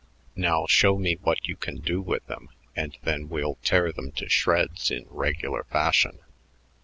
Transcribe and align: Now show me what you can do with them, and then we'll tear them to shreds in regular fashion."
Now 0.35 0.65
show 0.65 0.97
me 0.97 1.19
what 1.21 1.47
you 1.47 1.55
can 1.55 1.77
do 1.79 2.01
with 2.01 2.25
them, 2.25 2.49
and 2.75 2.97
then 3.03 3.29
we'll 3.29 3.59
tear 3.61 3.91
them 3.91 4.11
to 4.13 4.27
shreds 4.27 4.89
in 4.89 5.05
regular 5.11 5.63
fashion." 5.65 6.17